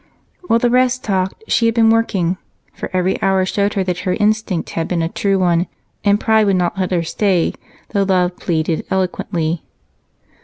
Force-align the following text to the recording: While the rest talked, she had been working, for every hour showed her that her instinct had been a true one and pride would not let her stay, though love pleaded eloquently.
While 0.47 0.57
the 0.57 0.71
rest 0.71 1.03
talked, 1.03 1.43
she 1.47 1.67
had 1.67 1.75
been 1.75 1.91
working, 1.91 2.37
for 2.73 2.89
every 2.91 3.21
hour 3.21 3.45
showed 3.45 3.75
her 3.75 3.83
that 3.83 3.99
her 3.99 4.13
instinct 4.13 4.71
had 4.71 4.87
been 4.87 5.03
a 5.03 5.07
true 5.09 5.37
one 5.37 5.67
and 6.03 6.19
pride 6.19 6.47
would 6.47 6.55
not 6.55 6.79
let 6.79 6.89
her 6.89 7.03
stay, 7.03 7.53
though 7.89 8.01
love 8.01 8.35
pleaded 8.37 8.83
eloquently. 8.89 9.61